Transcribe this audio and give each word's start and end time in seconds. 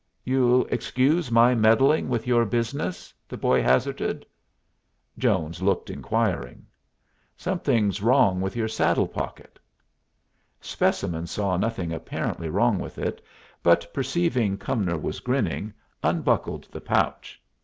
"You'll 0.23 0.65
excuse 0.65 1.29
my 1.29 1.53
meddling 1.53 2.09
with 2.09 2.25
your 2.25 2.43
business?" 2.43 3.13
the 3.27 3.37
boy 3.37 3.61
hazarded. 3.61 4.25
Jones 5.19 5.61
looked 5.61 5.91
inquiring. 5.91 6.65
"Something's 7.37 8.01
wrong 8.01 8.41
with 8.41 8.55
your 8.55 8.67
saddle 8.67 9.07
pocket." 9.07 9.59
Specimen 10.59 11.27
saw 11.27 11.55
nothing 11.55 11.93
apparently 11.93 12.49
wrong 12.49 12.79
with 12.79 12.97
it, 12.97 13.23
but 13.61 13.93
perceiving 13.93 14.57
Cumnor 14.57 14.97
was 14.97 15.19
grinning, 15.19 15.71
unbuckled 16.01 16.63
the 16.71 16.81
pouch. 16.81 17.39